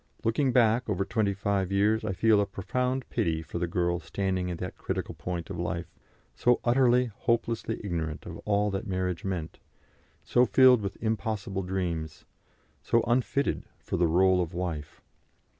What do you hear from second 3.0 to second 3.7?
pity for the